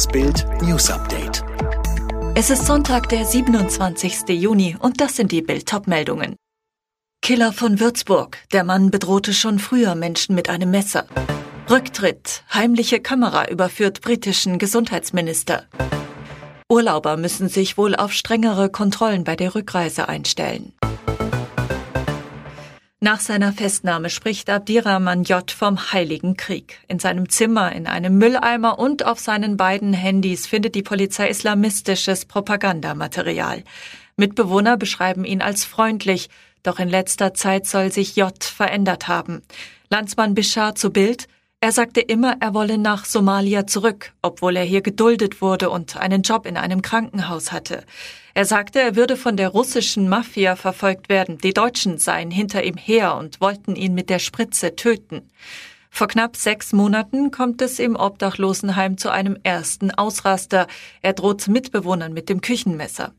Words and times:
Das 0.00 0.08
Bild 0.08 0.46
News 0.62 0.88
Update. 0.88 1.44
Es 2.34 2.48
ist 2.48 2.64
Sonntag, 2.64 3.10
der 3.10 3.26
27. 3.26 4.30
Juni 4.30 4.74
und 4.80 4.98
das 4.98 5.14
sind 5.14 5.30
die 5.30 5.42
Bild-Top-Meldungen. 5.42 6.36
Killer 7.20 7.52
von 7.52 7.80
Würzburg. 7.80 8.38
Der 8.50 8.64
Mann 8.64 8.90
bedrohte 8.90 9.34
schon 9.34 9.58
früher 9.58 9.94
Menschen 9.94 10.34
mit 10.34 10.48
einem 10.48 10.70
Messer. 10.70 11.04
Rücktritt. 11.68 12.44
Heimliche 12.50 13.00
Kamera 13.00 13.50
überführt 13.50 14.00
britischen 14.00 14.58
Gesundheitsminister. 14.58 15.66
Urlauber 16.70 17.18
müssen 17.18 17.50
sich 17.50 17.76
wohl 17.76 17.94
auf 17.94 18.14
strengere 18.14 18.70
Kontrollen 18.70 19.24
bei 19.24 19.36
der 19.36 19.54
Rückreise 19.54 20.08
einstellen. 20.08 20.72
Nach 23.02 23.18
seiner 23.18 23.54
Festnahme 23.54 24.10
spricht 24.10 24.50
Abdirahman 24.50 25.22
J. 25.22 25.50
vom 25.50 25.90
Heiligen 25.90 26.36
Krieg. 26.36 26.80
In 26.86 26.98
seinem 26.98 27.30
Zimmer, 27.30 27.72
in 27.72 27.86
einem 27.86 28.18
Mülleimer 28.18 28.78
und 28.78 29.06
auf 29.06 29.18
seinen 29.18 29.56
beiden 29.56 29.94
Handys 29.94 30.46
findet 30.46 30.74
die 30.74 30.82
Polizei 30.82 31.30
islamistisches 31.30 32.26
Propagandamaterial. 32.26 33.64
Mitbewohner 34.16 34.76
beschreiben 34.76 35.24
ihn 35.24 35.40
als 35.40 35.64
freundlich, 35.64 36.28
doch 36.62 36.78
in 36.78 36.90
letzter 36.90 37.32
Zeit 37.32 37.66
soll 37.66 37.90
sich 37.90 38.16
J. 38.16 38.44
verändert 38.44 39.08
haben. 39.08 39.40
Landsmann 39.88 40.34
Bishar 40.34 40.74
zu 40.74 40.90
Bild, 40.90 41.26
er 41.62 41.72
sagte 41.72 42.00
immer, 42.00 42.36
er 42.40 42.54
wolle 42.54 42.78
nach 42.78 43.04
Somalia 43.04 43.66
zurück, 43.66 44.12
obwohl 44.22 44.56
er 44.56 44.64
hier 44.64 44.80
geduldet 44.80 45.42
wurde 45.42 45.68
und 45.68 45.96
einen 45.96 46.22
Job 46.22 46.46
in 46.46 46.56
einem 46.56 46.80
Krankenhaus 46.80 47.52
hatte. 47.52 47.84
Er 48.32 48.46
sagte, 48.46 48.80
er 48.80 48.96
würde 48.96 49.16
von 49.16 49.36
der 49.36 49.50
russischen 49.50 50.08
Mafia 50.08 50.56
verfolgt 50.56 51.10
werden. 51.10 51.36
Die 51.36 51.52
Deutschen 51.52 51.98
seien 51.98 52.30
hinter 52.30 52.64
ihm 52.64 52.76
her 52.76 53.16
und 53.16 53.42
wollten 53.42 53.76
ihn 53.76 53.92
mit 53.92 54.08
der 54.08 54.20
Spritze 54.20 54.74
töten. 54.74 55.28
Vor 55.90 56.06
knapp 56.06 56.36
sechs 56.36 56.72
Monaten 56.72 57.30
kommt 57.30 57.60
es 57.60 57.78
im 57.78 57.96
Obdachlosenheim 57.96 58.96
zu 58.96 59.10
einem 59.10 59.36
ersten 59.42 59.90
Ausraster. 59.90 60.66
Er 61.02 61.12
droht 61.12 61.48
Mitbewohnern 61.48 62.14
mit 62.14 62.28
dem 62.28 62.40
Küchenmesser. 62.40 63.12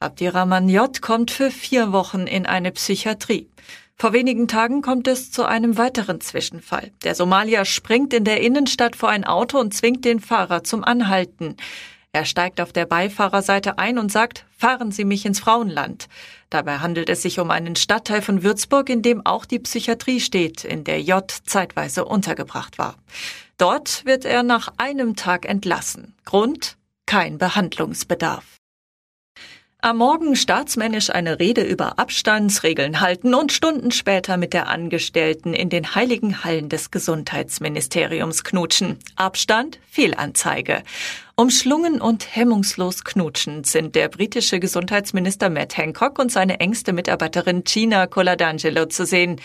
Abdirahman 0.00 0.68
J. 0.68 1.00
kommt 1.00 1.30
für 1.30 1.50
vier 1.50 1.92
Wochen 1.92 2.26
in 2.26 2.44
eine 2.44 2.72
Psychiatrie. 2.72 3.48
Vor 3.98 4.12
wenigen 4.12 4.46
Tagen 4.46 4.82
kommt 4.82 5.08
es 5.08 5.32
zu 5.32 5.46
einem 5.46 5.78
weiteren 5.78 6.20
Zwischenfall. 6.20 6.92
Der 7.02 7.14
Somalier 7.14 7.64
springt 7.64 8.12
in 8.12 8.24
der 8.24 8.42
Innenstadt 8.42 8.94
vor 8.94 9.08
ein 9.08 9.24
Auto 9.24 9.58
und 9.58 9.72
zwingt 9.72 10.04
den 10.04 10.20
Fahrer 10.20 10.62
zum 10.64 10.84
Anhalten. 10.84 11.56
Er 12.12 12.26
steigt 12.26 12.60
auf 12.60 12.74
der 12.74 12.84
Beifahrerseite 12.84 13.78
ein 13.78 13.98
und 13.98 14.12
sagt, 14.12 14.44
fahren 14.50 14.92
Sie 14.92 15.04
mich 15.04 15.24
ins 15.24 15.40
Frauenland. 15.40 16.08
Dabei 16.50 16.78
handelt 16.78 17.08
es 17.08 17.22
sich 17.22 17.40
um 17.40 17.50
einen 17.50 17.74
Stadtteil 17.74 18.20
von 18.20 18.42
Würzburg, 18.42 18.90
in 18.90 19.00
dem 19.00 19.24
auch 19.24 19.46
die 19.46 19.58
Psychiatrie 19.60 20.20
steht, 20.20 20.64
in 20.64 20.84
der 20.84 21.00
J 21.00 21.30
zeitweise 21.46 22.04
untergebracht 22.04 22.76
war. 22.76 22.96
Dort 23.56 24.04
wird 24.04 24.26
er 24.26 24.42
nach 24.42 24.74
einem 24.76 25.16
Tag 25.16 25.48
entlassen. 25.48 26.14
Grund? 26.26 26.76
Kein 27.06 27.38
Behandlungsbedarf. 27.38 28.44
Am 29.86 29.98
Morgen 29.98 30.34
staatsmännisch 30.34 31.10
eine 31.10 31.38
Rede 31.38 31.62
über 31.62 32.00
Abstandsregeln 32.00 33.00
halten 33.00 33.34
und 33.34 33.52
Stunden 33.52 33.92
später 33.92 34.36
mit 34.36 34.52
der 34.52 34.66
Angestellten 34.66 35.54
in 35.54 35.68
den 35.68 35.94
heiligen 35.94 36.42
Hallen 36.42 36.68
des 36.68 36.90
Gesundheitsministeriums 36.90 38.42
knutschen. 38.42 38.98
Abstand, 39.14 39.78
Fehlanzeige. 39.88 40.82
Umschlungen 41.38 42.00
und 42.00 42.34
hemmungslos 42.34 43.04
knutschend 43.04 43.66
sind 43.66 43.94
der 43.94 44.08
britische 44.08 44.58
Gesundheitsminister 44.58 45.50
Matt 45.50 45.76
Hancock 45.76 46.18
und 46.18 46.32
seine 46.32 46.60
engste 46.60 46.94
Mitarbeiterin 46.94 47.62
Gina 47.62 48.06
Coladangelo 48.06 48.86
zu 48.86 49.04
sehen. 49.04 49.38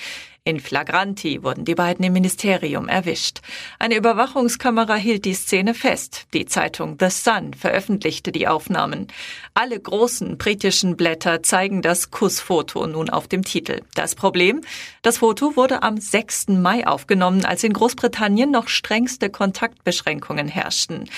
In 0.46 0.62
Flagranti 0.62 1.44
wurden 1.44 1.66
die 1.66 1.76
beiden 1.76 2.06
im 2.06 2.14
Ministerium 2.14 2.88
erwischt. 2.88 3.42
Eine 3.78 3.98
Überwachungskamera 3.98 4.96
hielt 4.96 5.26
die 5.26 5.34
Szene 5.34 5.74
fest. 5.74 6.28
Die 6.34 6.46
Zeitung 6.46 6.96
The 6.98 7.10
Sun 7.10 7.54
veröffentlichte 7.54 8.32
die 8.32 8.48
Aufnahmen. 8.48 9.08
Alle 9.54 9.78
großen 9.78 10.38
britischen 10.38 10.96
Blätter 10.96 11.44
zeigen 11.44 11.82
das 11.82 12.10
Kussfoto 12.10 12.88
nun 12.88 13.10
auf 13.10 13.28
dem 13.28 13.44
Titel. 13.44 13.82
Das 13.96 14.16
Problem? 14.16 14.62
Das 15.02 15.18
Foto 15.18 15.58
wurde 15.58 15.84
am 15.84 15.98
6. 15.98 16.48
Mai 16.48 16.88
aufgenommen, 16.88 17.44
als 17.44 17.66
in 17.66 17.74
Großbritannien 17.74 18.50
noch 18.50 18.70
strengste 18.70 19.30
Kontaktbeschränkungen 19.30 20.48
herrschten. 20.48 21.10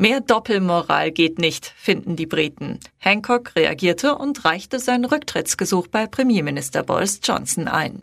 Mehr 0.00 0.20
Doppelmoral 0.20 1.10
geht 1.10 1.40
nicht, 1.40 1.74
finden 1.76 2.14
die 2.14 2.26
Briten. 2.26 2.78
Hancock 2.98 3.56
reagierte 3.56 4.14
und 4.14 4.44
reichte 4.44 4.78
sein 4.78 5.04
Rücktrittsgesuch 5.04 5.88
bei 5.88 6.06
Premierminister 6.06 6.84
Boris 6.84 7.18
Johnson 7.20 7.66
ein. 7.66 8.00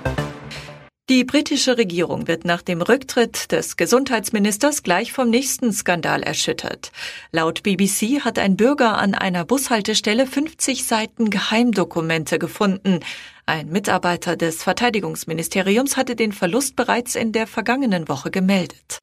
Die 1.07 1.23
britische 1.23 1.77
Regierung 1.77 2.27
wird 2.27 2.43
nach 2.43 2.61
dem 2.61 2.81
Rücktritt 2.81 3.53
des 3.53 3.77
Gesundheitsministers 3.77 4.83
gleich 4.83 5.13
vom 5.13 5.29
nächsten 5.29 5.71
Skandal 5.71 6.21
erschüttert. 6.21 6.91
Laut 7.31 7.63
BBC 7.63 8.25
hat 8.25 8.39
ein 8.39 8.57
Bürger 8.57 8.97
an 8.97 9.15
einer 9.15 9.45
Bushaltestelle 9.45 10.27
50 10.27 10.83
Seiten 10.83 11.29
Geheimdokumente 11.29 12.39
gefunden. 12.39 12.99
Ein 13.45 13.69
Mitarbeiter 13.69 14.35
des 14.35 14.63
Verteidigungsministeriums 14.63 15.95
hatte 15.95 16.17
den 16.17 16.33
Verlust 16.33 16.75
bereits 16.75 17.15
in 17.15 17.31
der 17.31 17.47
vergangenen 17.47 18.09
Woche 18.09 18.31
gemeldet. 18.31 18.99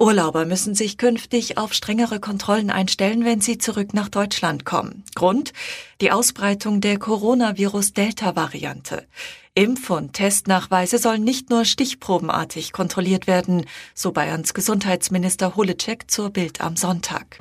Urlauber 0.00 0.46
müssen 0.46 0.74
sich 0.74 0.96
künftig 0.96 1.58
auf 1.58 1.74
strengere 1.74 2.20
Kontrollen 2.20 2.70
einstellen, 2.70 3.26
wenn 3.26 3.42
sie 3.42 3.58
zurück 3.58 3.92
nach 3.92 4.08
Deutschland 4.08 4.64
kommen. 4.64 5.04
Grund? 5.14 5.52
Die 6.00 6.10
Ausbreitung 6.10 6.80
der 6.80 6.98
Coronavirus-Delta-Variante. 6.98 9.06
Impf- 9.54 9.90
und 9.90 10.14
Testnachweise 10.14 10.96
sollen 10.96 11.22
nicht 11.22 11.50
nur 11.50 11.66
stichprobenartig 11.66 12.72
kontrolliert 12.72 13.26
werden, 13.26 13.66
so 13.94 14.12
Bayerns 14.12 14.54
Gesundheitsminister 14.54 15.54
Holecek 15.54 16.10
zur 16.10 16.30
Bild 16.30 16.62
am 16.62 16.76
Sonntag. 16.76 17.36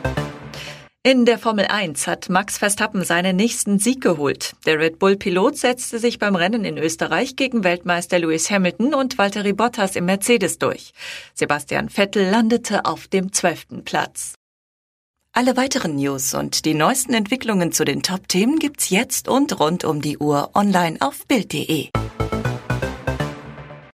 In 1.02 1.24
der 1.24 1.40
Formel 1.40 1.68
1 1.68 2.08
hat 2.08 2.28
Max 2.28 2.58
Verstappen 2.58 3.06
seinen 3.06 3.38
nächsten 3.38 3.80
Sieg 3.80 4.02
geholt. 4.02 4.54
Der 4.66 4.80
Red 4.80 5.00
Bull-Pilot 5.00 5.56
setzte 5.56 5.98
sich 5.98 6.20
beim 6.20 6.36
Rennen 6.36 6.66
in 6.66 6.78
Österreich 6.78 7.38
gegen 7.38 7.64
Weltmeister 7.64 8.20
Lewis 8.20 8.52
Hamilton 8.52 8.94
und 8.94 9.18
Valtteri 9.18 9.54
Bottas 9.54 9.96
im 9.96 10.04
Mercedes 10.04 10.58
durch. 10.58 10.92
Sebastian 11.34 11.88
Vettel 11.88 12.30
landete 12.30 12.84
auf 12.84 13.08
dem 13.08 13.32
zwölften 13.32 13.86
Platz. 13.86 14.34
Alle 15.32 15.56
weiteren 15.56 15.96
News 15.96 16.34
und 16.34 16.66
die 16.66 16.74
neuesten 16.74 17.14
Entwicklungen 17.14 17.72
zu 17.72 17.86
den 17.86 18.04
Top-Themen 18.04 18.60
gibt's 18.60 18.90
jetzt 18.90 19.30
und 19.30 19.58
rund 19.58 19.86
um 19.86 20.02
die 20.02 20.18
Uhr 20.18 20.50
online 20.54 20.98
auf 21.00 21.26
Bild.de. 21.28 21.92